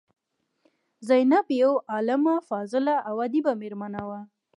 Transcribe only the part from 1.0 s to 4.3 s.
زینب یوه عالمه، فاضله او ادیبه میرمن وه.